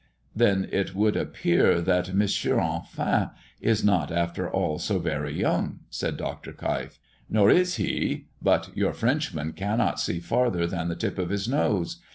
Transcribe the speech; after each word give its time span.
"Then 0.35 0.67
it 0.71 0.95
would 0.95 1.15
appear 1.15 1.79
that 1.79 2.09
M. 2.09 2.23
Enfin 2.23 3.29
is 3.61 3.83
not, 3.83 4.11
after 4.11 4.49
all, 4.49 4.79
so 4.79 4.97
very 4.97 5.43
wrong," 5.43 5.81
said 5.91 6.17
Dr. 6.17 6.53
Keif. 6.53 6.97
"Nor 7.29 7.51
is 7.51 7.75
he; 7.75 8.25
but 8.41 8.75
your 8.75 8.93
Frenchman 8.93 9.53
cannot 9.53 9.99
see 9.99 10.19
farther 10.19 10.65
than 10.65 10.87
the 10.87 10.95
tip 10.95 11.19
of 11.19 11.29
his 11.29 11.47
nose. 11.47 11.97